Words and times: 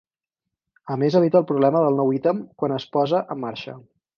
A 0.95 0.95
més 1.01 1.17
evita 1.19 1.39
el 1.41 1.45
problema 1.53 1.83
del 1.85 1.99
nou 2.01 2.11
ítem 2.21 2.43
quan 2.63 2.77
es 2.79 2.89
posa 2.97 3.25
en 3.37 3.45
marxa. 3.47 3.79